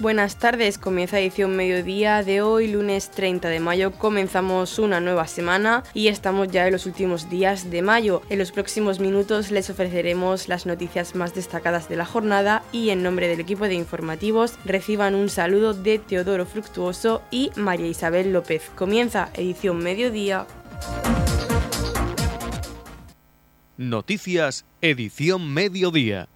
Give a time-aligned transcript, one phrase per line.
[0.00, 3.90] Buenas tardes, comienza edición mediodía de hoy, lunes 30 de mayo.
[3.90, 8.22] Comenzamos una nueva semana y estamos ya en los últimos días de mayo.
[8.30, 13.02] En los próximos minutos les ofreceremos las noticias más destacadas de la jornada y en
[13.02, 18.70] nombre del equipo de informativos reciban un saludo de Teodoro Fructuoso y María Isabel López.
[18.76, 20.46] Comienza edición mediodía.
[23.76, 26.28] Noticias, edición mediodía.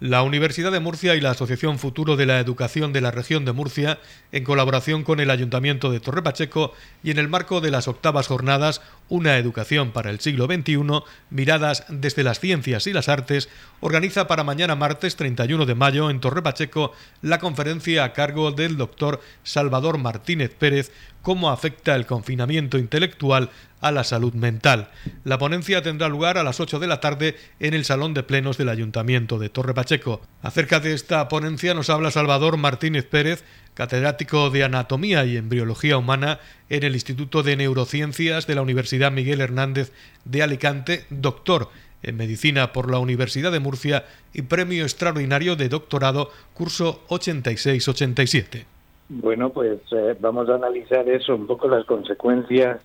[0.00, 3.50] La Universidad de Murcia y la Asociación Futuro de la Educación de la Región de
[3.50, 3.98] Murcia,
[4.30, 8.28] en colaboración con el Ayuntamiento de Torre Pacheco y en el marco de las octavas
[8.28, 13.48] jornadas Una Educación para el Siglo XXI, miradas desde las ciencias y las artes,
[13.80, 18.76] organiza para mañana martes 31 de mayo en Torre Pacheco la conferencia a cargo del
[18.76, 24.88] doctor Salvador Martínez Pérez, cómo afecta el confinamiento intelectual a la salud mental.
[25.24, 28.58] La ponencia tendrá lugar a las 8 de la tarde en el Salón de Plenos
[28.58, 30.20] del Ayuntamiento de Torre Pacheco.
[30.42, 36.40] Acerca de esta ponencia nos habla Salvador Martínez Pérez, catedrático de Anatomía y Embriología Humana
[36.68, 39.92] en el Instituto de Neurociencias de la Universidad Miguel Hernández
[40.24, 41.68] de Alicante, doctor
[42.02, 48.64] en Medicina por la Universidad de Murcia y premio extraordinario de doctorado curso 86-87.
[49.08, 52.82] Bueno, pues eh, vamos a analizar eso, un poco las consecuencias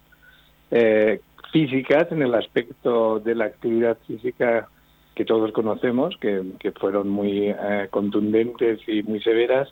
[0.76, 1.22] eh,
[1.52, 4.68] físicas en el aspecto de la actividad física
[5.14, 6.44] que todos conocemos, que,
[6.80, 9.72] fueron muy eh, contundentes y muy severas,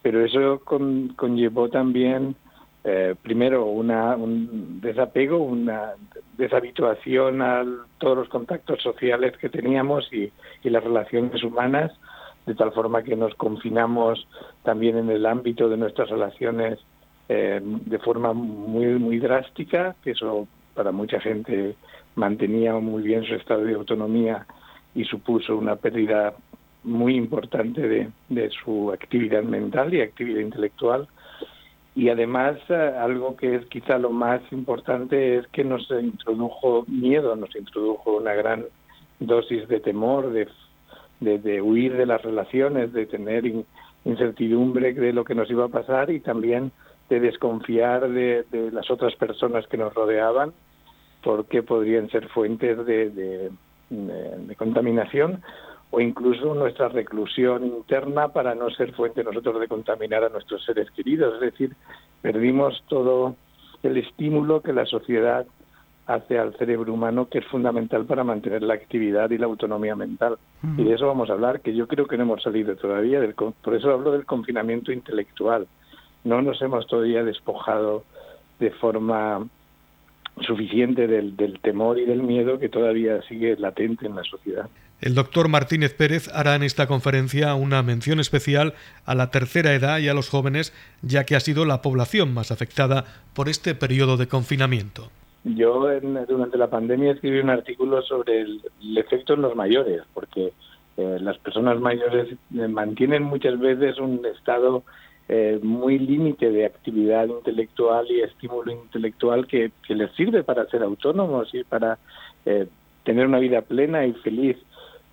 [0.00, 2.34] pero eso conllevó también,
[3.20, 5.92] primero, una, un desapego, una
[6.38, 7.62] deshabituación a
[7.98, 10.32] todos los contactos sociales que teníamos y
[10.62, 11.92] las relaciones humanas,
[12.46, 14.26] de tal forma que nos confinamos
[14.62, 16.78] también en el ámbito de nuestras relaciones
[17.28, 21.76] eh, de forma muy muy drástica, que eso para mucha gente
[22.14, 24.46] mantenía muy bien su estado de autonomía
[24.94, 26.34] y supuso una pérdida
[26.84, 31.08] muy importante de, de su actividad mental y actividad intelectual.
[31.94, 37.34] Y además, eh, algo que es quizá lo más importante es que nos introdujo miedo,
[37.34, 38.64] nos introdujo una gran
[39.18, 40.46] dosis de temor, de
[41.20, 43.44] de, huir de las relaciones, de tener
[44.04, 46.70] incertidumbre de lo que nos iba a pasar y también
[47.08, 50.52] de desconfiar de, las otras personas que nos rodeaban
[51.22, 55.42] porque podrían ser fuentes de, de, contaminación
[55.90, 60.90] o incluso nuestra reclusión interna para no ser fuente nosotros de contaminar a nuestros seres
[60.90, 61.34] queridos.
[61.34, 61.74] Es decir,
[62.20, 63.36] perdimos todo
[63.82, 65.46] el estímulo que la sociedad
[66.08, 70.38] hace al cerebro humano que es fundamental para mantener la actividad y la autonomía mental.
[70.76, 73.34] Y de eso vamos a hablar, que yo creo que no hemos salido todavía, del,
[73.34, 75.68] por eso hablo del confinamiento intelectual.
[76.28, 78.04] No nos hemos todavía despojado
[78.60, 79.46] de forma
[80.42, 84.68] suficiente del, del temor y del miedo que todavía sigue latente en la sociedad.
[85.00, 88.74] El doctor Martínez Pérez hará en esta conferencia una mención especial
[89.06, 92.50] a la tercera edad y a los jóvenes, ya que ha sido la población más
[92.50, 95.10] afectada por este periodo de confinamiento.
[95.44, 95.88] Yo
[96.28, 98.60] durante la pandemia escribí un artículo sobre el,
[98.98, 100.52] efecto en los mayores, porque
[100.98, 104.82] eh, las personas mayores eh, mantienen muchas veces un estado
[105.28, 111.54] eh, muy límite de actividad intelectual y estímulo intelectual que, les sirve para ser autónomos
[111.54, 111.98] y para
[113.04, 114.56] tener una vida plena y feliz.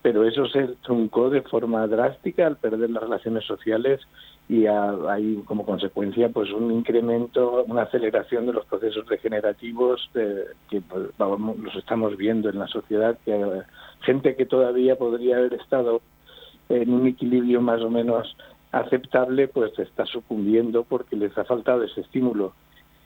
[0.02, 4.02] Pero eso se truncó de forma drástica al perder las relaciones sociales
[4.48, 11.10] y hay como consecuencia pues un incremento, una aceleración de los procesos regenerativos que pues,
[11.18, 13.64] los estamos viendo en la sociedad, que
[14.02, 16.02] gente que todavía podría haber estado
[16.70, 18.36] en un equilibrio más o menos
[18.76, 22.54] aceptable, pues está sucumbiendo porque les ha faltado ese estímulo.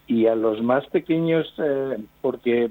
[0.07, 2.69] Y a los más pequeños, eh, porque,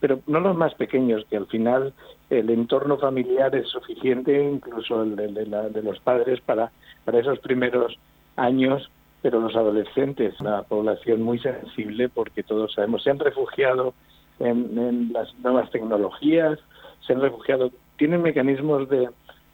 [0.00, 1.94] pero no los más pequeños, que al final
[2.30, 6.72] el entorno familiar es suficiente, incluso el de los padres, para
[7.04, 7.96] para esos primeros
[8.36, 8.90] años,
[9.22, 13.94] pero los adolescentes, la población muy sensible, porque todos sabemos, se han refugiado
[14.40, 16.58] en, las nuevas tecnologías,
[17.06, 19.08] se han refugiado, tienen mecanismos de,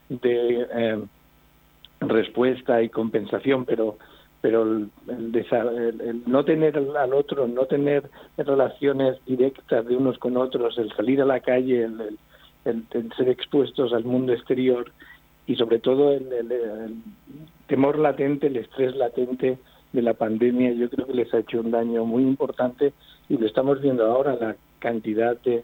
[0.09, 0.99] de eh,
[2.01, 3.97] respuesta y compensación, pero
[4.41, 10.77] pero el, el, no tener al otro, no tener relaciones directas de unos con otros,
[10.77, 12.17] el salir a la calle, el,
[12.63, 14.93] el ser expuestos al mundo exterior,
[15.49, 17.01] y sobre todo el,
[17.65, 19.57] temor latente, el estrés latente
[19.91, 22.93] de la pandemia, yo creo que les ha hecho un daño muy importante
[23.27, 25.63] y lo estamos viendo ahora, la cantidad de,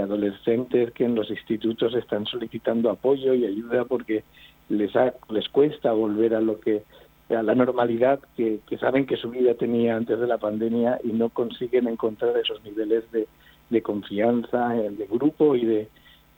[0.00, 4.22] adolescentes que en los institutos están solicitando apoyo y ayuda porque
[4.68, 4.92] les
[5.30, 6.82] les cuesta volver a lo que
[7.30, 11.28] a la normalidad que, saben que su vida tenía antes de la pandemia y no
[11.28, 13.28] consiguen encontrar esos niveles de,
[13.68, 15.88] de confianza, de grupo y de,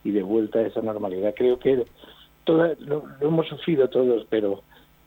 [0.02, 1.34] y de vuelta a esa normalidad.
[1.36, 1.84] Creo que
[2.44, 4.62] todo, lo, hemos sufrido todos, pero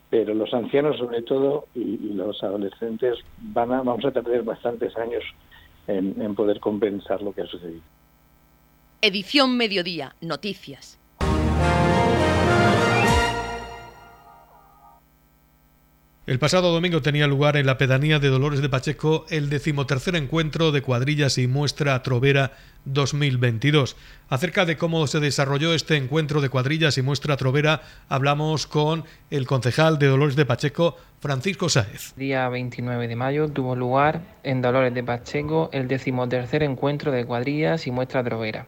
[0.10, 5.24] pero los ancianos sobre todo y, los adolescentes van a, vamos a tardar bastantes años
[5.88, 7.82] en, en poder compensar lo que ha sucedido.
[9.02, 11.00] Edición Mediodía, Noticias.
[16.26, 20.72] El pasado domingo tenía lugar en la pedanía de Dolores de Pacheco el decimotercer encuentro
[20.72, 22.54] de cuadrillas y muestra trovera
[22.86, 23.98] 2022.
[24.30, 29.46] Acerca de cómo se desarrolló este encuentro de cuadrillas y muestra trovera, hablamos con el
[29.46, 32.14] concejal de Dolores de Pacheco, Francisco Sáez.
[32.16, 37.86] Día 29 de mayo tuvo lugar en Dolores de Pacheco el decimotercer encuentro de cuadrillas
[37.86, 38.68] y muestra trovera.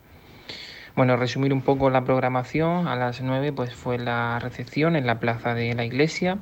[0.97, 5.21] Bueno, resumir un poco la programación, a las 9 pues fue la recepción en la
[5.21, 6.37] plaza de la iglesia.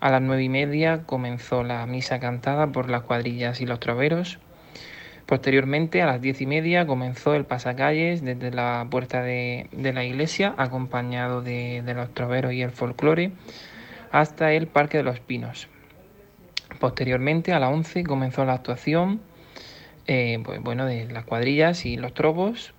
[0.00, 4.38] A las nueve y media comenzó la misa cantada por las cuadrillas y los troveros.
[5.26, 10.54] Posteriormente, a las diez y media, comenzó el pasacalles desde la puerta de, la iglesia,
[10.56, 13.32] acompañado de, los troveros y el folclore,
[14.12, 15.66] hasta el Parque de los Pinos.
[16.78, 19.20] Posteriormente, a las once, comenzó la actuación
[20.06, 22.72] eh, pues, bueno, de las cuadrillas y los trovos.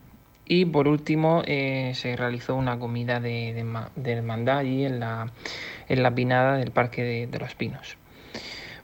[0.48, 3.66] Y por último, eh, se realizó una comida de,
[3.96, 5.32] de hermandad allí en la,
[5.90, 7.98] en la pinada del Parque de, los Pinos.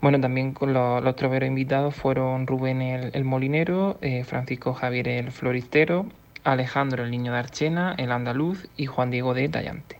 [0.02, 6.06] Bueno, también con los, troveros invitados fueron Rubén el, Molinero, eh, Francisco Javier el Floristero,
[6.44, 10.00] Alejandro el Niño de Archena, el Andaluz y Juan Diego de Tallante.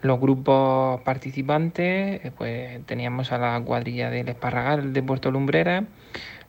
[0.00, 5.84] Los grupos participantes, eh, pues teníamos a la cuadrilla del Esparragal de Puerto Lumbrera,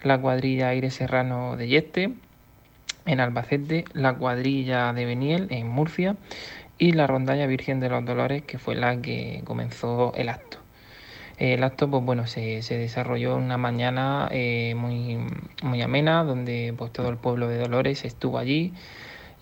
[0.03, 2.13] la cuadrilla Aire Serrano de Yeste,
[3.05, 6.15] en Albacete, la cuadrilla de Beniel en Murcia
[6.77, 10.57] y la rondalla Virgen de los Dolores, que fue la que comenzó el acto.
[11.37, 15.17] El acto, pues bueno, se, desarrolló una mañana eh, muy,
[15.63, 18.73] muy amena, donde pues todo el pueblo de Dolores estuvo allí,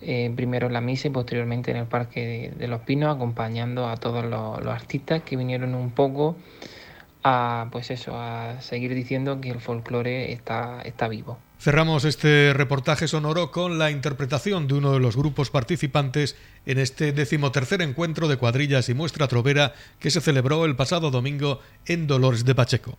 [0.00, 3.96] eh, primero en la misa y posteriormente en el Parque de, los Pinos, acompañando a
[3.96, 6.36] todos los, los, artistas que vinieron un poco
[7.22, 11.38] a, pues eso, a seguir diciendo que el folclore está, está vivo.
[11.62, 16.34] Cerramos este reportaje sonoro con la interpretación de uno de los grupos participantes
[16.66, 21.60] en este decimotercer encuentro de cuadrillas y muestra trovera que se celebró el pasado domingo
[21.86, 22.98] en Dolores de Pacheco.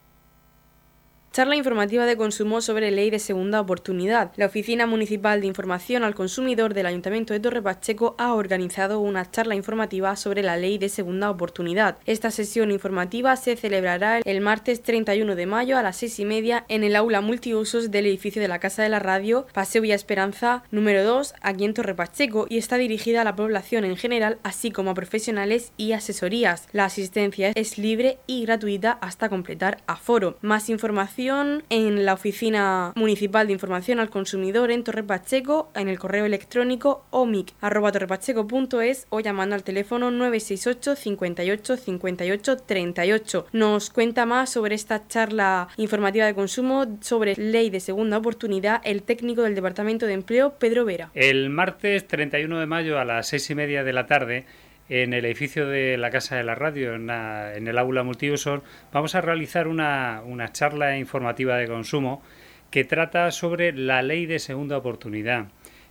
[1.33, 4.33] Charla informativa de consumo sobre ley de segunda oportunidad.
[4.35, 9.31] La Oficina Municipal de Información al Consumidor del Ayuntamiento de Torre Pacheco ha organizado una
[9.31, 11.97] charla informativa sobre la ley de segunda oportunidad.
[12.05, 16.65] Esta sesión informativa se celebrará el martes 31 de mayo a las seis y media
[16.67, 20.63] en el aula multiusos del edificio de la Casa de la Radio, Paseo Villa Esperanza,
[20.69, 24.69] número 2, aquí en Torre Pacheco, y está dirigida a la población en general, así
[24.69, 26.67] como a profesionales y asesorías.
[26.73, 30.37] La asistencia es libre y gratuita hasta completar aforo.
[30.41, 35.99] Más información en la Oficina Municipal de Información al Consumidor en Torre Pacheco, en el
[35.99, 43.45] correo electrónico omic.torrepacheco.es o llamando al teléfono 968 58 58 38.
[43.51, 49.03] Nos cuenta más sobre esta charla informativa de consumo sobre ley de segunda oportunidad el
[49.03, 51.11] técnico del Departamento de Empleo, Pedro Vera.
[51.13, 54.45] El martes 31 de mayo a las seis y media de la tarde
[54.91, 59.21] en el edificio de la Casa de la Radio, en, el aula multiusos, vamos a
[59.21, 60.21] realizar una,
[60.51, 62.21] charla informativa de consumo
[62.69, 65.47] que trata sobre la ley de segunda oportunidad.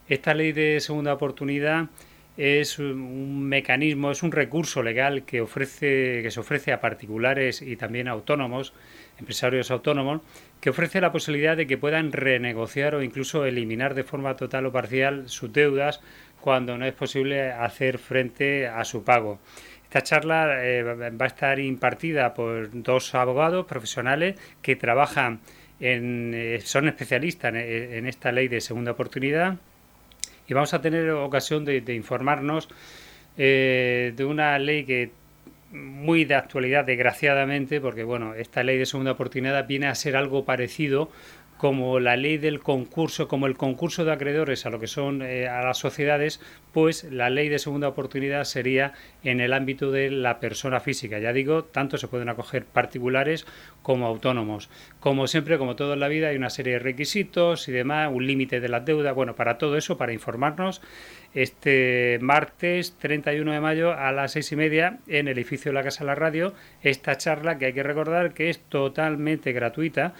[0.07, 1.89] Esta ley de segunda oportunidad
[2.37, 7.77] es un mecanismo, es un recurso legal que ofrece, que se ofrece a particulares y
[7.77, 8.75] también a autónomos,
[9.19, 10.21] empresarios autónomos,
[10.61, 14.73] que ofrece la posibilidad de que puedan renegociar o incluso eliminar de forma total o
[14.73, 16.01] parcial sus deudas
[16.41, 19.41] cuando no es posible hacer frente a su pago.
[19.85, 25.41] Esta charla eh, va a estar impartida por dos abogados profesionales que trabajan
[25.81, 29.57] en, eh, son especialistas en, esta ley de segunda oportunidad
[30.47, 32.69] y vamos a tener ocasión de, informarnos
[33.39, 35.11] eh, de una ley que
[35.71, 40.45] muy de actualidad, desgraciadamente, porque bueno, esta ley de segunda oportunidad viene a ser algo
[40.45, 41.11] parecido
[41.61, 45.47] como la ley del concurso, como el concurso de acreedores a lo que son eh,
[45.47, 46.41] a las sociedades,
[46.73, 51.19] pues la ley de segunda oportunidad sería en el ámbito de la persona física.
[51.19, 53.45] Ya digo, tanto se pueden acoger particulares
[53.83, 54.71] como autónomos.
[55.01, 58.27] Como siempre, como todo en la vida, hay una serie de requisitos y demás, un
[58.27, 59.13] límite de la deuda.
[59.13, 60.81] Bueno, para todo eso, para informarnos,
[61.35, 65.83] este martes 31 de mayo a las seis y media en el edificio de la
[65.83, 70.15] Casa de la Radio, esta charla que hay que recordar que es totalmente gratuita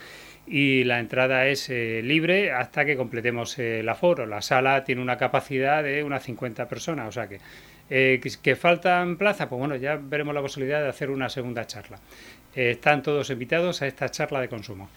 [0.53, 4.27] y la entrada es eh, libre hasta que completemos el aforo.
[4.27, 7.39] La sala tiene una capacidad de unas 50 personas, o sea que,
[7.89, 12.01] eh, que, faltan plazas, pues bueno, ya veremos la posibilidad de hacer una segunda charla.
[12.53, 14.91] Eh, están todos invitados a esta charla de consumo.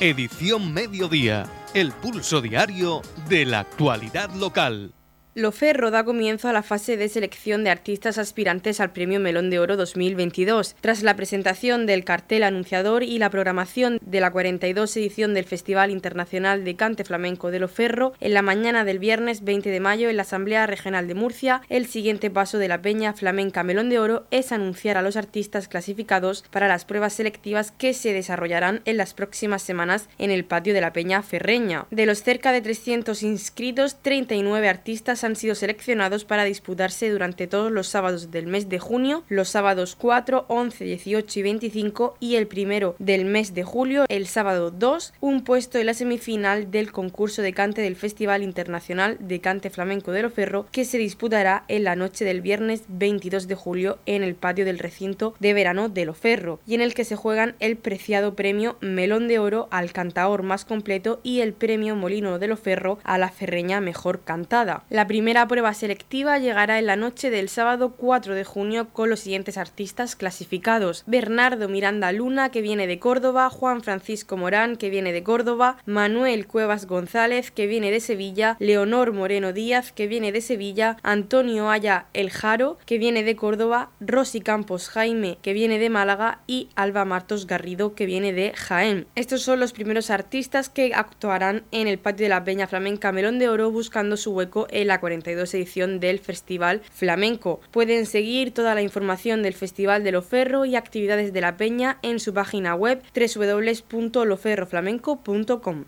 [0.00, 4.92] Edición Mediodía, el pulso diario de la actualidad local.
[5.36, 9.58] Loferro da comienzo a la fase de selección de artistas aspirantes al Premio Melón de
[9.58, 10.76] Oro 2022.
[10.80, 15.90] Tras la presentación del cartel anunciador y la programación de la 42 edición del Festival
[15.90, 20.18] Internacional de Cante Flamenco de Loferro, en la mañana del viernes 20 de mayo en
[20.18, 24.28] la Asamblea Regional de Murcia, el siguiente paso de la Peña Flamenca Melón de Oro
[24.30, 29.14] es anunciar a los artistas clasificados para las pruebas selectivas que se desarrollarán en las
[29.14, 31.86] próximas semanas en el patio de la Peña Ferreña.
[31.90, 37.72] De los cerca de 300 inscritos, 39 artistas han sido seleccionados para disputarse durante todos
[37.72, 42.46] los sábados del mes de junio, los sábados 4, 11, 18 y 25 y el
[42.46, 47.42] primero del mes de julio, el sábado 2, un puesto en la semifinal del concurso
[47.42, 51.96] de cante del Festival Internacional de Cante Flamenco de Loferro que se disputará en la
[51.96, 56.60] noche del viernes 22 de julio en el patio del recinto de verano de Loferro
[56.66, 60.64] y en el que se juegan el preciado premio Melón de Oro al cantaor más
[60.64, 64.84] completo y el premio Molino de Loferro a la ferreña mejor cantada.
[65.14, 69.58] Primera prueba selectiva llegará en la noche del sábado 4 de junio con los siguientes
[69.58, 71.04] artistas clasificados.
[71.06, 76.48] Bernardo Miranda Luna, que viene de Córdoba, Juan Francisco Morán, que viene de Córdoba, Manuel
[76.48, 82.06] Cuevas González, que viene de Sevilla, Leonor Moreno Díaz, que viene de Sevilla, Antonio Aya
[82.12, 87.04] El Jaro, que viene de Córdoba, Rosy Campos Jaime, que viene de Málaga, y Alba
[87.04, 89.06] Martos Garrido, que viene de Jaén.
[89.14, 93.38] Estos son los primeros artistas que actuarán en el patio de la Peña Flamenca Melón
[93.38, 97.60] de Oro buscando su hueco en la 42 edición del Festival Flamenco.
[97.70, 102.20] Pueden seguir toda la información del Festival de Loferro y actividades de la Peña en
[102.20, 105.84] su página web www.loferroflamenco.com.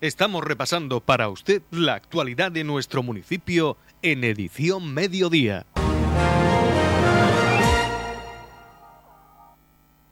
[0.00, 5.66] Estamos repasando para usted la actualidad de nuestro municipio en edición mediodía.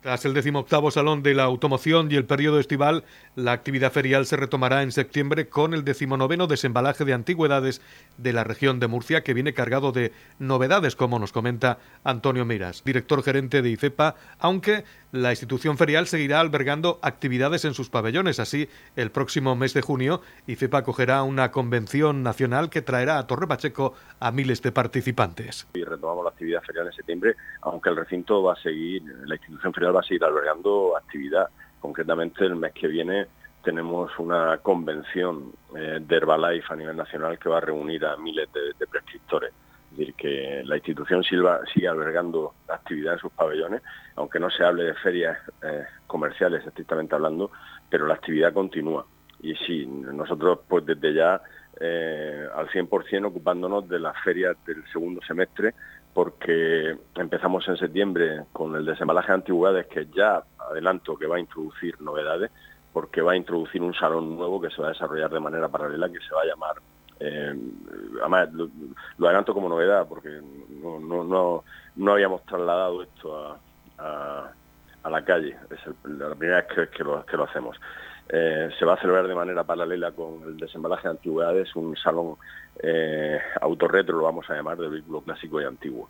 [0.06, 3.02] Tras el decimoctavo Salón de la Automoción y el periodo estival,
[3.34, 7.82] la actividad ferial se retomará en septiembre con el decimonoveno desembalaje de antigüedades
[8.16, 12.84] de la región de Murcia, que viene cargado de novedades, como nos comenta Antonio Miras,
[12.84, 18.38] director gerente de IFEPA, aunque la institución ferial seguirá albergando actividades en sus pabellones.
[18.38, 23.48] Así, el próximo mes de junio, IFEPA acogerá una convención nacional que traerá a Torre
[23.48, 25.66] Pacheco a miles de participantes.
[25.74, 29.72] Y retomamos la actividad ferial en septiembre, aunque el recinto va a seguir, la institución
[29.72, 31.48] ferial va a seguir albergando actividad.
[31.80, 33.26] Concretamente, el mes que viene
[33.62, 38.48] tenemos una convención eh, de Herbalife a nivel nacional que va a reunir a miles
[38.52, 39.52] de, prescriptores.
[39.90, 43.82] Es decir, que la institución sigue albergando actividad en sus pabellones,
[44.14, 47.50] aunque no se hable de ferias eh, comerciales estrictamente hablando,
[47.90, 49.04] pero la actividad continúa.
[49.40, 51.40] Y sí, nosotros pues desde ya
[51.78, 55.74] eh, al 100% ocupándonos de las ferias del segundo semestre
[56.16, 61.40] porque empezamos en septiembre con el desembalaje de antigüedades, que ya adelanto que va a
[61.40, 62.50] introducir novedades,
[62.90, 66.08] porque va a introducir un salón nuevo que se va a desarrollar de manera paralela,
[66.08, 66.76] que se va a llamar,
[67.20, 67.54] eh,
[68.22, 70.40] además lo, adelanto como novedad, porque
[70.82, 71.62] no, no,
[71.96, 73.58] no, habíamos trasladado esto
[73.98, 74.50] a,
[75.02, 77.76] a, la calle, es la primera vez que lo hacemos.
[78.28, 82.36] Eh, se va a celebrar de manera paralela con el desembalaje de antigüedades, un salón
[82.82, 86.08] eh, autorretro, lo vamos a llamar, de vehículo clásico y antiguo.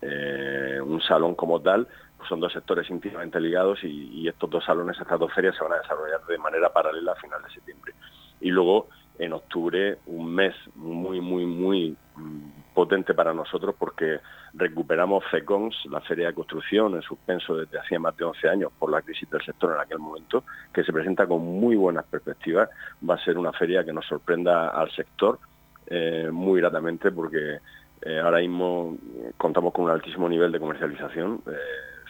[0.00, 1.86] Eh, un salón como tal
[2.26, 5.82] son dos sectores íntimamente ligados y, estos dos salones, estas dos ferias se van a
[5.82, 7.94] desarrollar de manera paralela a final de septiembre.
[8.40, 8.88] Y luego
[9.20, 14.18] en octubre, un mes muy, muy, muy mm, potente para nosotros porque
[14.54, 18.90] recuperamos FECONS, la Feria de Construcción, en suspenso desde hacía más de 11 años por
[18.90, 22.70] la crisis del sector en aquel momento, que se presenta con muy buenas perspectivas.
[23.08, 25.38] Va a ser una feria que nos sorprenda al sector
[25.86, 27.58] eh, muy gratamente porque
[28.00, 28.96] eh, ahora mismo
[29.36, 31.42] contamos con un altísimo nivel de comercialización.
[31.46, 31.50] Eh,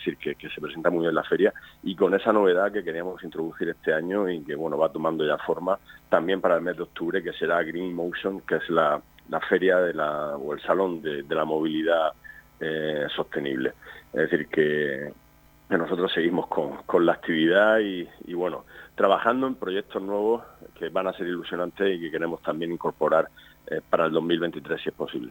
[0.05, 1.53] decir, que, se presenta muy bien la feria
[1.83, 5.39] y con esa novedad que queríamos introducir este año y que bueno va tomando ya
[5.39, 5.79] forma
[6.09, 9.01] también para el mes de octubre, que será Green Motion, que es la,
[9.49, 12.13] feria de la, o el salón de, la movilidad
[12.59, 13.75] eh, sostenible.
[14.13, 15.13] Es decir, que,
[15.69, 18.65] nosotros seguimos con, la actividad y, bueno,
[18.97, 20.43] trabajando en proyectos nuevos
[20.75, 23.29] que van a ser ilusionantes y que queremos también incorporar
[23.69, 25.31] eh, para el 2023 si es posible.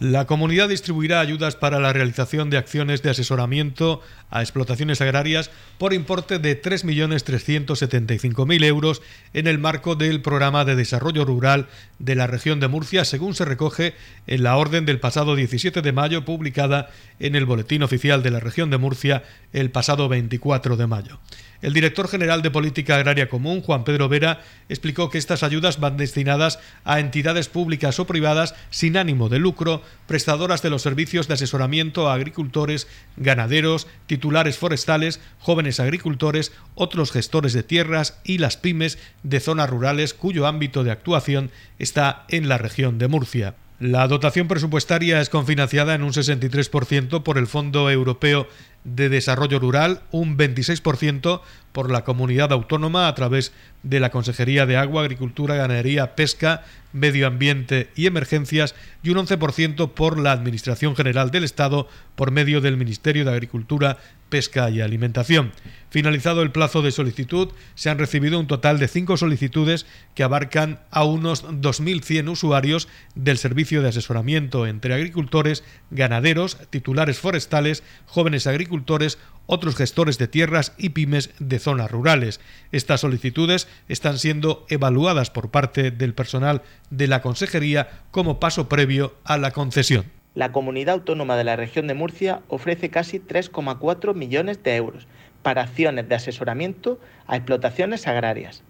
[0.00, 5.92] La comunidad distribuirá ayudas para la realización de acciones de asesoramiento a explotaciones agrarias por
[5.92, 9.02] importe de 3.375.000 euros
[9.34, 11.66] en el marco del Programa de Desarrollo Rural
[11.98, 13.92] de la región de Murcia, según se recoge
[14.26, 16.88] en la orden del pasado 17 de mayo publicada
[17.18, 21.20] en el Boletín Oficial de la región de Murcia el pasado 24 de mayo.
[21.62, 24.40] El director general de Política Agraria Común, Juan Pedro Vera,
[24.70, 29.82] explicó que estas ayudas van destinadas a entidades públicas o privadas sin ánimo de lucro,
[30.06, 37.52] prestadoras de los servicios de asesoramiento a agricultores, ganaderos, titulares forestales, jóvenes agricultores, otros gestores
[37.52, 42.56] de tierras y las pymes de zonas rurales cuyo ámbito de actuación está en la
[42.56, 43.54] región de Murcia.
[43.80, 48.46] La dotación presupuestaria es confinanciada en un 63% por el Fondo Europeo
[48.84, 51.40] de Desarrollo Rural, un 26%
[51.72, 53.52] por la comunidad autónoma a través
[53.82, 59.92] de la Consejería de Agua, Agricultura, Ganadería, Pesca, Medio Ambiente y Emergencias y un 11%
[59.92, 65.52] por la Administración General del Estado por medio del Ministerio de Agricultura, Pesca y Alimentación.
[65.90, 70.80] Finalizado el plazo de solicitud, se han recibido un total de cinco solicitudes que abarcan
[70.90, 79.18] a unos 2.100 usuarios del servicio de asesoramiento entre agricultores, ganaderos, titulares forestales, jóvenes agricultores,
[79.50, 82.40] otros gestores de tierras y pymes de zonas rurales.
[82.70, 89.14] Estas solicitudes están siendo evaluadas por parte del personal de la Consejería como paso previo
[89.24, 90.04] a la concesión.
[90.36, 95.08] La comunidad autónoma de la región de Murcia ofrece casi 3,4 millones de euros
[95.42, 98.62] para acciones de asesoramiento a explotaciones agrarias.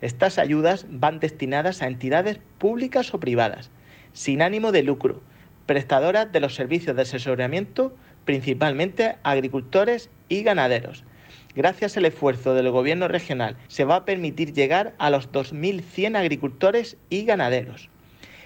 [0.00, 3.70] Estas ayudas van destinadas a entidades públicas o privadas,
[4.12, 5.22] sin ánimo de lucro,
[5.66, 7.94] prestadoras de los servicios de asesoramiento,
[8.24, 11.04] principalmente agricultores y ganaderos.
[11.54, 16.96] Gracias al esfuerzo del Gobierno regional se va a permitir llegar a los 2.100 agricultores
[17.10, 17.90] y ganaderos.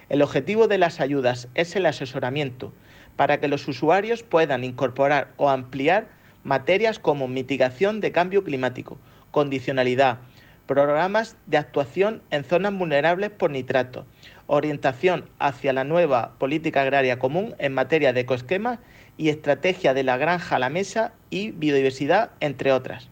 [0.08, 2.72] El objetivo de las ayudas es el asesoramiento
[3.16, 6.08] para que los usuarios puedan incorporar o ampliar
[6.44, 8.98] materias como mitigación de cambio climático,
[9.30, 10.18] condicionalidad,
[10.66, 14.06] programas de actuación en zonas vulnerables por nitrato,
[14.46, 18.78] orientación hacia la nueva política agraria común en materia de ecoesquemas
[19.18, 23.08] y estrategia de la granja a la mesa y biodiversidad, entre otras.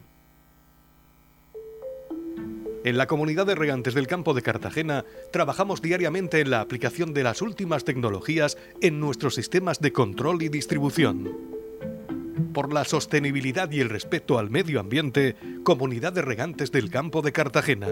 [2.84, 7.24] En la comunidad de regantes del campo de Cartagena trabajamos diariamente en la aplicación de
[7.24, 11.36] las últimas tecnologías en nuestros sistemas de control y distribución.
[12.54, 17.32] Por la sostenibilidad y el respeto al medio ambiente, Comunidad de Regantes del Campo de
[17.32, 17.88] Cartagena.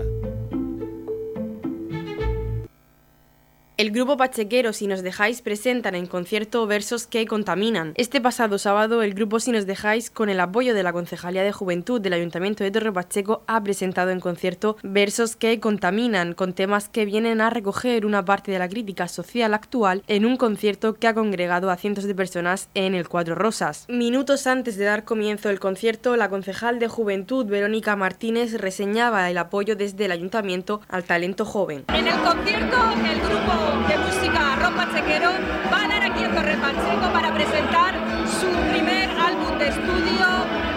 [3.77, 7.93] El grupo Pachequero Si nos dejáis presentan en concierto Versos que contaminan.
[7.97, 11.51] Este pasado sábado el grupo Si nos dejáis con el apoyo de la Concejalía de
[11.51, 16.89] Juventud del Ayuntamiento de Torre Pacheco ha presentado en concierto Versos que contaminan con temas
[16.89, 21.09] que vienen a recoger una parte de la crítica social actual en un concierto que
[21.09, 23.87] ha congregado a cientos de personas en el Cuatro Rosas.
[23.89, 29.39] Minutos antes de dar comienzo el concierto, la concejal de Juventud Verónica Martínez reseñaba el
[29.39, 31.87] apoyo desde el Ayuntamiento al talento joven.
[31.89, 35.31] En el concierto el grupo de música rock pachequero
[35.73, 37.95] va a dar aquí en Torre Pacheco para presentar
[38.27, 40.27] su primer álbum de estudio,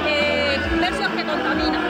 [0.08, 1.84] eh, Versos que Contaminan.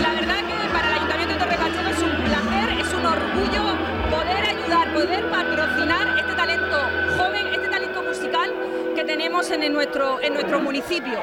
[0.00, 3.62] La verdad que para el Ayuntamiento de Torre Pacheco es un placer, es un orgullo
[4.10, 5.71] poder ayudar, poder patrocinar
[9.32, 11.18] talento musical que nuestro municipio.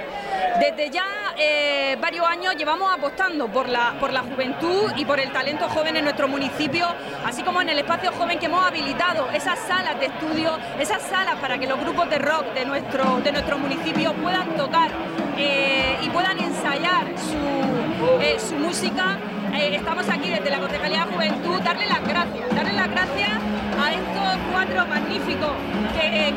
[0.59, 1.05] Desde ya
[1.37, 5.95] eh, varios años llevamos apostando por la, por la juventud y por el talento joven
[5.95, 6.87] en nuestro municipio,
[7.25, 11.35] así como en el espacio joven que hemos habilitado, esas salas de estudio, esas salas
[11.35, 14.89] para que los grupos de rock de nuestro, de nuestro municipio puedan tocar
[15.37, 19.17] eh, y puedan ensayar su, eh, música.
[19.53, 23.29] estamos aquí desde la Concejalía Juventud, darle las gracias, darle las gracias
[23.81, 25.51] a estos cuatro magníficos
[25.93, 26.28] que,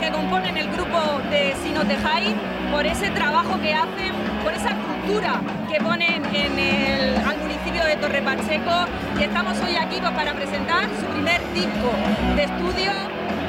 [1.32, 2.34] de Si nos dejáis
[2.70, 4.12] por ese trabajo que hacen,
[4.44, 5.40] por esa cultura
[5.70, 8.86] que ponen en el, al municipio de Torre Pacheco.
[9.18, 11.90] Y estamos hoy aquí pues, para presentar su primer disco
[12.36, 12.92] de estudio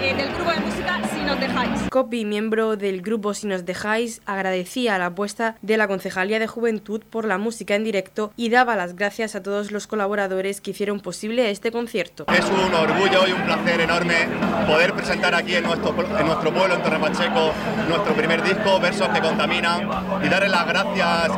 [0.03, 1.81] eh, del grupo de música Si nos dejáis.
[1.89, 7.01] Copy, miembro del grupo Si nos dejáis, agradecía la apuesta de la Concejalía de Juventud
[7.09, 10.99] por la música en directo y daba las gracias a todos los colaboradores que hicieron
[10.99, 12.25] posible este concierto.
[12.27, 14.27] Es un orgullo y un placer enorme
[14.67, 17.53] poder presentar aquí en nuestro, en nuestro pueblo, en Torre Pacheco,
[17.87, 19.89] nuestro primer disco, Versos que Contaminan,
[20.23, 21.31] y darle las gracias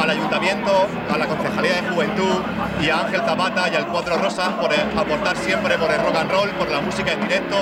[0.00, 2.40] al Ayuntamiento, a la Concejalía de Juventud
[2.82, 6.30] y a Ángel Zapata y al Cuatro Rosas por aportar siempre por el rock and
[6.30, 7.56] roll, por la música en directo.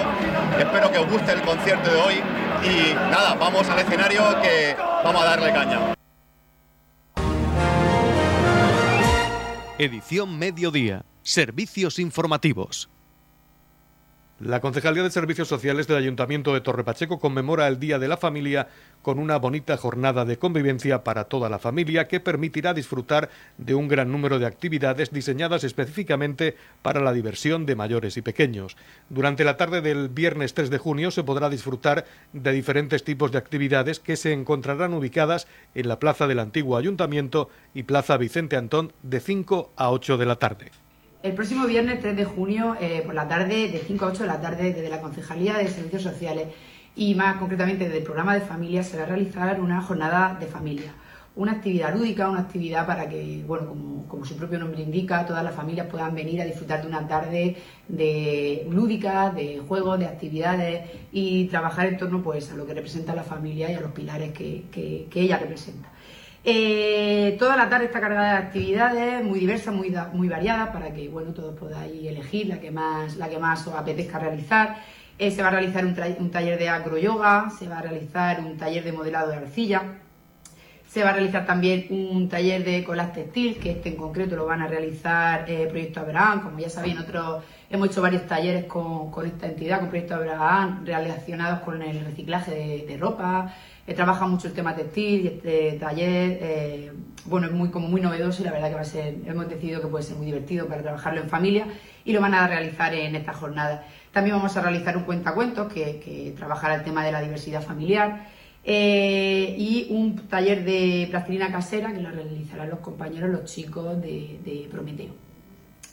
[0.59, 2.15] Espero que os guste el concierto de hoy
[2.65, 5.95] y nada, vamos al escenario que vamos a darle caña.
[9.79, 11.05] Edición Mediodía.
[11.23, 12.92] Servicios informativos.
[14.45, 18.67] La Concejalía de Servicios Sociales del Ayuntamiento de Torrepacheco conmemora el Día de la Familia
[19.01, 23.87] con una bonita jornada de convivencia para toda la familia que permitirá disfrutar de un
[23.87, 28.77] gran número de actividades diseñadas específicamente para la diversión de mayores y pequeños.
[29.11, 33.39] Durante la tarde del viernes 3 de junio se podrá disfrutar de diferentes tipos de
[33.39, 38.93] actividades que se encontrarán ubicadas en la Plaza del Antiguo Ayuntamiento y Plaza Vicente Antón
[39.05, 40.73] de 5 a 8 de la tarde.
[41.23, 44.29] El próximo viernes 3 de junio, eh, por la tarde, de 5 a 8 de
[44.29, 46.49] la tarde, desde la Concejalía de Servicios Sociales
[46.97, 50.47] y más concretamente desde el programa de familia, se va a realizar una jornada de
[50.47, 50.93] familia.
[51.37, 55.55] Una actividad lúdica, una actividad para que, bueno, como, su propio nombre indica, todas las
[55.55, 57.57] familias puedan venir a disfrutar de una tarde
[57.87, 63.15] de lúdica, de juegos, de actividades y trabajar en torno pues, a lo que representa
[63.15, 65.92] la familia y a los pilares que, que ella representa.
[66.45, 71.09] Eh, toda la tarde está cargada de actividades muy diversas, muy, muy variadas, para que
[71.09, 74.77] bueno, todos podáis elegir la que más, la que más os apetezca realizar.
[75.19, 78.83] Eh, se va a realizar un, taller de acroyoga, se va a realizar un taller
[78.83, 79.83] de modelado de arcilla,
[80.89, 84.47] se va a realizar también un taller de colas textil, que este en concreto lo
[84.47, 86.97] van a realizar eh, Proyecto Abraham, como ya sabéis,
[87.71, 92.97] hemos hecho varios talleres con, esta entidad, con Proyecto Abraham, relacionados con el reciclaje de
[92.97, 93.55] ropa,
[93.87, 96.93] eh, trabaja mucho el tema textil y este taller, eh,
[97.25, 99.81] bueno, es muy, como muy novedoso y la verdad que va a ser, hemos decidido
[99.81, 101.67] que puede ser muy divertido para trabajarlo en familia
[102.05, 103.85] y lo van a realizar en esta jornada.
[104.13, 108.29] También vamos a realizar un cuentacuentos que, que trabajará el tema de la diversidad familiar
[108.65, 114.39] eh, y un taller de plastilina casera que lo realizarán los compañeros, los chicos de,
[114.45, 115.32] de Prometeo.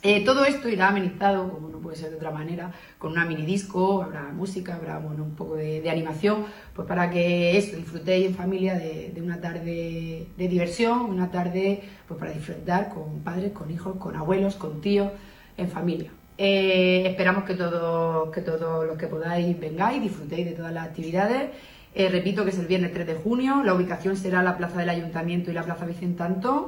[0.02, 3.46] Eh, todo esto irá amenizado, como no puede ser de otra manera, con una mini
[3.46, 8.36] disco, habrá música, habrá bueno, un poco de, animación, pues para que eso, disfrutéis en
[8.36, 13.70] familia de, de, una tarde de diversión, una tarde pues para disfrutar con padres, con
[13.72, 15.12] hijos, con abuelos, con tíos,
[15.58, 16.12] en familia.
[16.42, 21.50] Eh, esperamos que todos que todos los que podáis vengáis, disfrutéis de todas las actividades.
[21.94, 24.90] Eh, repito que es el viernes 3 de junio, la ubicación será la Plaza del
[24.90, 26.68] Ayuntamiento y la Plaza Vicente Antón.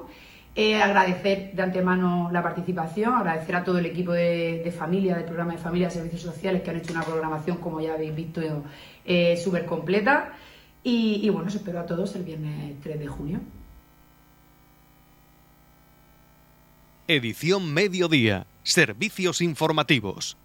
[0.54, 5.54] Eh, agradecer de antemano la participación, agradecer a todo el equipo de, familia, del programa
[5.54, 8.42] de familia de servicios sociales que han hecho una programación, como ya habéis visto,
[9.06, 10.34] eh, súper completa.
[10.84, 13.40] Y, y, bueno, os espero a todos el viernes 3 de junio.
[17.08, 18.46] Edición Mediodía.
[18.64, 20.38] Servicios informativos.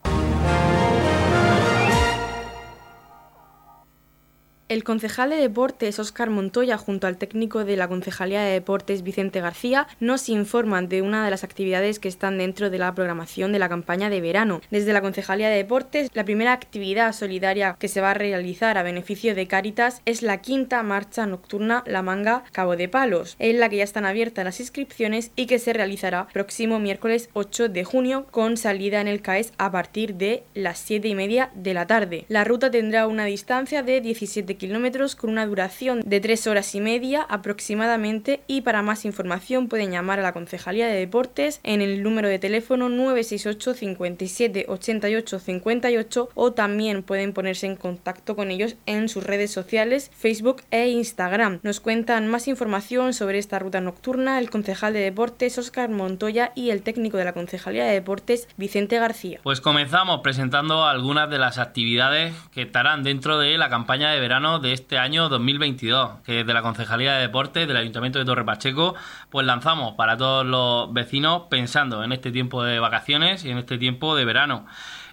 [4.68, 9.40] El concejal de deportes Óscar Montoya junto al técnico de la Concejalía de Deportes Vicente
[9.40, 13.60] García nos informan de una de las actividades que están dentro de la programación de
[13.60, 14.60] la campaña de verano.
[14.72, 18.82] Desde la Concejalía de Deportes, la primera actividad solidaria que se va a realizar a
[18.82, 23.68] beneficio de Cáritas es la quinta marcha nocturna La Manga Cabo de Palos, en la
[23.68, 28.26] que ya están abiertas las inscripciones y que se realizará próximo miércoles 8 de junio
[28.32, 32.24] con salida en el CAES a partir de las 7 y media de la tarde.
[32.26, 36.80] La ruta tendrá una distancia de 17 kilómetros con una duración de 3 horas y
[36.80, 42.02] media aproximadamente y para más información pueden llamar a la Concejalía de Deportes en el
[42.02, 48.76] número de teléfono 968 57 88 58 o también pueden ponerse en contacto con ellos
[48.86, 51.60] en sus redes sociales Facebook e Instagram.
[51.62, 56.70] Nos cuentan más información sobre esta ruta nocturna el concejal de Deportes Óscar Montoya y
[56.70, 59.40] el técnico de la Concejalía de Deportes Vicente García.
[59.42, 64.45] Pues comenzamos presentando algunas de las actividades que estarán dentro de la campaña de verano
[64.46, 68.94] de este año 2022, que desde la Concejalía de Deportes del Ayuntamiento de Torre Pacheco,
[69.28, 73.76] pues lanzamos para todos los vecinos pensando en este tiempo de vacaciones y en este
[73.76, 74.64] tiempo de verano.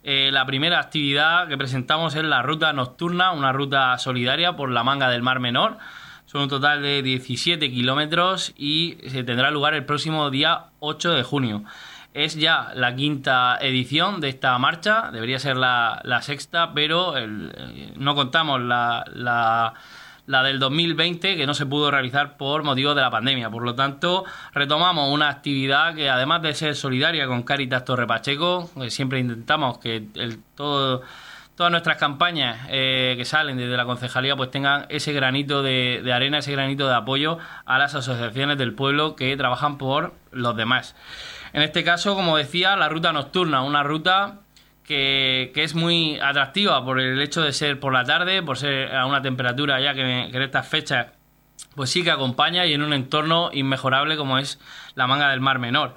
[0.03, 4.83] Eh, la primera actividad que presentamos es la ruta nocturna, una ruta solidaria por la
[4.83, 5.77] manga del Mar Menor.
[6.25, 11.23] Son un total de 17 kilómetros y se tendrá lugar el próximo día 8 de
[11.23, 11.63] junio.
[12.13, 17.27] Es ya la quinta edición de esta marcha, debería ser la, sexta, pero eh,
[17.95, 19.03] no contamos la,
[20.25, 23.49] la, del 2020 que no se pudo realizar por motivo de la pandemia.
[23.49, 28.69] Por lo tanto, retomamos una actividad que además de ser solidaria con Caritas Torre Pacheco,
[28.89, 31.01] siempre intentamos que el, todo
[31.55, 36.13] todas nuestras campañas eh, que salen desde la concejalía pues tengan ese granito de, de,
[36.13, 40.95] arena, ese granito de apoyo a las asociaciones del pueblo que trabajan por los demás.
[41.53, 44.39] En este caso, como decía, la ruta nocturna, una ruta
[44.83, 49.05] que, es muy atractiva por el hecho de ser por la tarde, por ser a
[49.05, 51.07] una temperatura ya que, en estas fechas
[51.75, 54.59] pues sí que acompaña y en un entorno inmejorable como es
[54.95, 55.95] la manga del Mar Menor.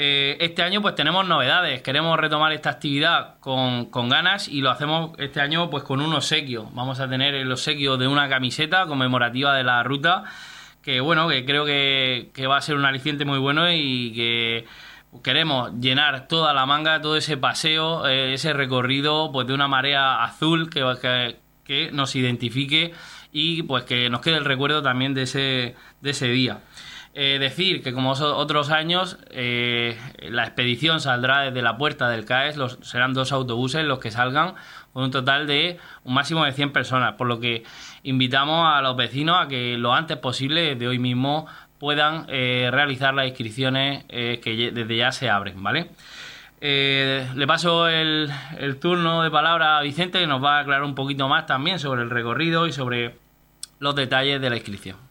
[0.00, 4.70] Eh, este año pues tenemos novedades, queremos retomar esta actividad con, con, ganas y lo
[4.70, 6.68] hacemos este año pues con un obsequio.
[6.72, 10.22] Vamos a tener el obsequio de una camiseta conmemorativa de la ruta
[10.82, 14.66] que bueno, que creo que, que va a ser un aliciente muy bueno y que
[15.24, 20.22] queremos llenar toda la manga, todo ese paseo, eh, ese recorrido, pues de una marea
[20.22, 22.94] azul que, que, nos identifique
[23.32, 26.60] y pues que nos quede el recuerdo también de ese, de ese día.
[27.14, 32.56] Eh, decir que como otros años, eh, la expedición saldrá desde la puerta del CAES,
[32.82, 34.54] serán dos autobuses los que salgan,
[34.92, 37.64] con un total de un máximo de 100 personas, por lo que
[38.02, 41.46] invitamos a los vecinos a que lo antes posible, desde hoy mismo,
[41.78, 45.90] puedan eh, realizar las inscripciones que desde ya se abren, ¿vale?
[46.60, 48.30] Le paso el,
[48.80, 52.02] turno de palabra a Vicente que nos va a aclarar un poquito más también sobre
[52.02, 53.16] el recorrido y sobre
[53.78, 55.07] los detalles de la inscripción.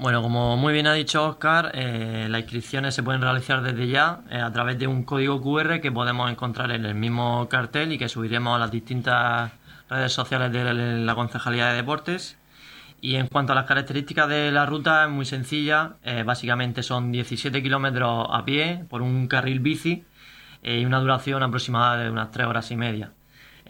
[0.00, 4.50] Bueno, como muy bien ha dicho Oscar, las inscripciones se pueden realizar desde ya a
[4.50, 8.56] través de un código QR que podemos encontrar en el mismo cartel y que subiremos
[8.56, 9.52] a las distintas
[9.90, 12.38] redes sociales de la Concejalía de Deportes
[13.02, 15.96] y en cuanto a las características de la ruta, es muy sencilla.
[16.02, 20.04] Eh, básicamente son 17 kilómetros a pie por un carril bici
[20.62, 23.12] eh, y una duración aproximada de unas 3 horas y media.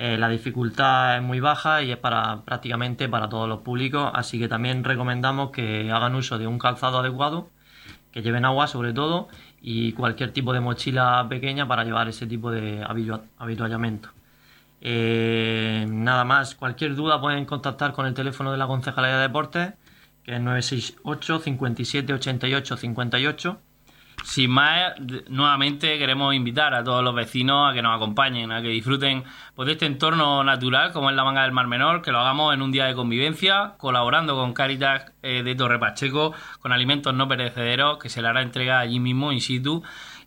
[0.02, 4.38] Eh, la dificultad es muy baja y es para prácticamente para todos los públicos, así
[4.38, 7.50] que también recomendamos que hagan uso de un calzado adecuado,
[8.10, 9.28] que lleven agua sobre todo
[9.60, 12.82] y cualquier tipo de mochila pequeña para llevar ese tipo de
[13.38, 14.08] habituallamiento.
[14.80, 19.74] Eh, nada más, cualquier duda pueden contactar con el teléfono de la Concejalía de Deportes,
[20.24, 23.60] que es 968 57 88 58.
[24.24, 24.92] Sin más,
[25.28, 29.66] nuevamente queremos invitar a todos los vecinos a que nos acompañen, a que disfruten pues,
[29.66, 32.62] de este entorno natural como es la manga del Mar Menor, que lo hagamos en
[32.62, 37.98] un día de convivencia, colaborando con Caritas eh, de Torre Pacheco, con alimentos no perecederos,
[37.98, 39.82] que se le hará entrega allí mismo, in situ,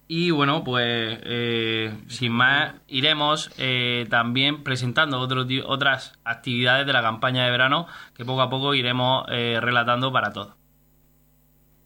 [0.07, 7.45] y bueno, pues eh, sin más, iremos eh, también presentando otras actividades de la campaña
[7.45, 10.62] de verano que poco a poco iremos relatando para todos.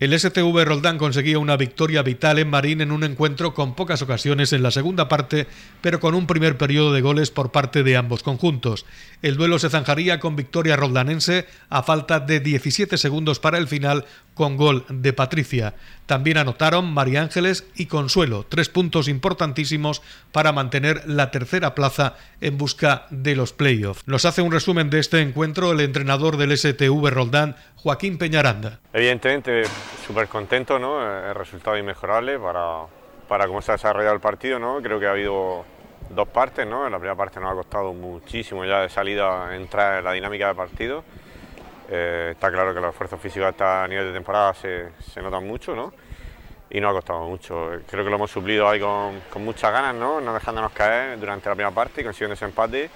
[0.00, 4.52] El STV Roldán conseguía una victoria vital en Marín en un encuentro con pocas ocasiones
[4.52, 5.48] en la segunda parte,
[5.80, 8.86] pero con un primer periodo de goles por parte de ambos conjuntos.
[9.22, 14.04] El duelo se zanjaría con victoria roldanense a falta de 17 segundos para el final
[14.34, 15.74] con gol de Patricia.
[16.06, 22.56] También anotaron María Ángeles y Consuelo, tres puntos importantísimos para mantener la tercera plaza en
[22.56, 24.04] busca de los playoffs.
[24.06, 28.80] Nos hace un resumen de este encuentro el entrenador del STV Roldán, Joaquín Peñaranda.
[28.92, 29.64] Evidentemente,
[30.06, 31.00] súper contento, ¿no?
[31.02, 32.82] El resultado inmejorable para,
[33.28, 34.80] para cómo se ha desarrollado el partido, ¿no?
[34.82, 35.64] Creo que ha habido
[36.10, 36.86] dos partes, ¿no?
[36.86, 40.46] En la primera parte nos ha costado muchísimo ya de salida entrar en la dinámica
[40.46, 41.04] del partido
[41.90, 45.74] eh, está claro que los esfuerzos físicos a nivel de temporada se, se, notan mucho,
[45.74, 45.92] ¿no?
[46.70, 47.70] Y nos ha costado mucho.
[47.88, 50.20] Creo que lo hemos suplido ahí con, con muchas ganas, ¿no?
[50.20, 52.90] No dejándonos caer durante la primera parte y consiguiendo ese empate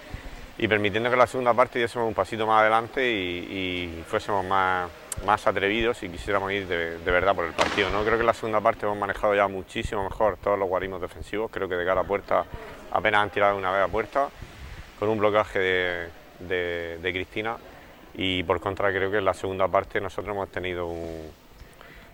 [0.58, 4.90] y permitiendo que la segunda parte diésemos un pasito más adelante y, fuésemos más,
[5.24, 7.88] más atrevidos y quisiéramos ir de, de, verdad por el partido.
[7.90, 8.02] ¿no?
[8.02, 11.50] Creo que en la segunda parte hemos manejado ya muchísimo mejor todos los guarismos defensivos.
[11.50, 12.44] Creo que de cara a puerta
[12.90, 14.28] apenas han tirado una vez a puerta
[14.98, 16.08] con un blocaje de,
[16.40, 17.56] de, de Cristina
[18.14, 20.86] y por contra creo que en la segunda parte nosotros hemos tenido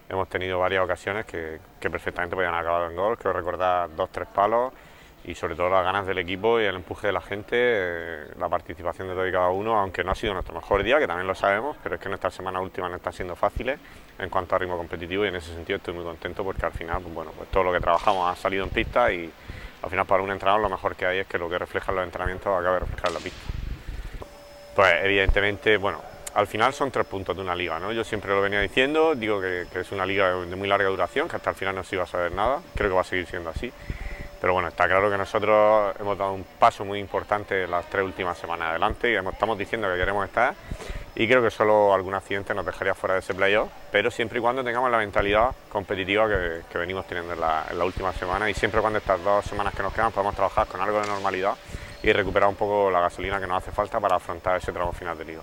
[0.08, 4.28] hemos tenido varias ocasiones que, que perfectamente podían acabar en gol, creo recordar dos, tres
[4.28, 4.72] palos
[5.28, 8.48] y sobre todo las ganas del equipo y el empuje de la gente, eh, la
[8.48, 11.26] participación de todo y cada uno, aunque no ha sido nuestro mejor día, que también
[11.26, 13.78] lo sabemos, pero es que nuestra semana última no está siendo fáciles
[14.18, 17.02] en cuanto a ritmo competitivo y en ese sentido estoy muy contento porque al final,
[17.02, 19.30] pues bueno, pues todo lo que trabajamos ha salido en pista y
[19.82, 21.96] al final para un entrenador lo mejor que hay es que lo que refleja en
[21.96, 23.52] los entrenamientos acabe reflejar en la pista.
[24.74, 26.00] Pues evidentemente, bueno,
[26.32, 27.92] al final son tres puntos de una liga, ¿no?
[27.92, 31.36] Yo siempre lo venía diciendo, digo que es una liga de muy larga duración, que
[31.36, 33.50] hasta el final no se iba a saber nada, creo que va a seguir siendo
[33.50, 33.70] así.
[34.40, 38.38] Pero bueno, está claro que nosotros hemos dado un paso muy importante las tres últimas
[38.38, 40.54] semanas adelante y estamos diciendo que queremos estar
[41.16, 44.42] y creo que solo algún accidente nos dejaría fuera de ese playoff, pero siempre y
[44.42, 48.54] cuando tengamos la mentalidad competitiva que, venimos teniendo en la, en la, última semana y
[48.54, 51.54] siempre cuando estas dos semanas que nos quedan podemos trabajar con algo de normalidad
[52.04, 55.18] y recuperar un poco la gasolina que nos hace falta para afrontar ese tramo final
[55.18, 55.42] de liga.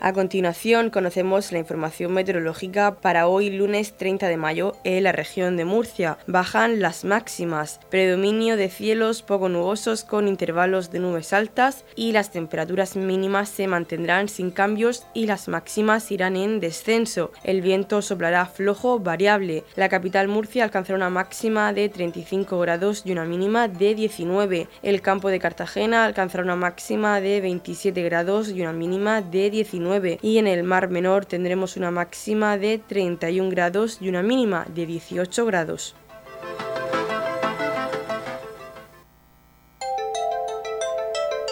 [0.00, 5.56] A continuación conocemos la información meteorológica para hoy lunes 30 de mayo en la región
[5.56, 6.18] de Murcia.
[6.28, 12.30] Bajan las máximas, predominio de cielos poco nubosos con intervalos de nubes altas y las
[12.30, 17.32] temperaturas mínimas se mantendrán sin cambios y las máximas irán en descenso.
[17.42, 19.64] El viento soplará flojo variable.
[19.74, 24.68] La capital Murcia alcanzará una máxima de 35 grados y una mínima de 19.
[24.84, 29.87] El campo de Cartagena alcanzará una máxima de 27 grados y una mínima de 19
[30.22, 34.86] y en el Mar Menor tendremos una máxima de 31 grados y una mínima de
[34.86, 35.94] 18 grados.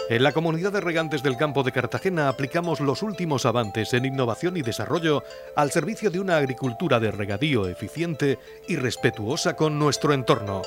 [0.09, 4.55] En la comunidad de regantes del campo de Cartagena aplicamos los últimos avances en innovación
[4.55, 5.23] y desarrollo
[5.55, 10.61] al servicio de una agricultura de regadío eficiente y respetuosa con nuestro entorno.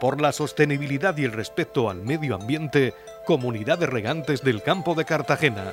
[0.00, 2.94] Por la sostenibilidad y el respeto al medio ambiente,
[3.26, 5.72] Comunidad de Regantes del Campo de Cartagena.